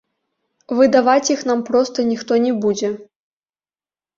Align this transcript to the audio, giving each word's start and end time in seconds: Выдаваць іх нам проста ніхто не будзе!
Выдаваць 0.77 1.31
іх 1.35 1.43
нам 1.49 1.61
проста 1.69 2.07
ніхто 2.13 2.33
не 2.47 2.53
будзе! 2.65 2.89